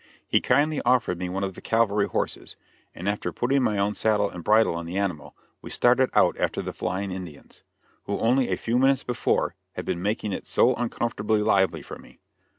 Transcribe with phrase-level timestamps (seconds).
[0.27, 2.55] He kindly offered me one of the cavalry horses,
[2.95, 6.63] and after putting my own saddle and bridle on the animal, we started out after
[6.63, 7.61] the flying Indians,
[8.05, 12.19] who only a few minutes before had been making it so uncomfortably lively for me.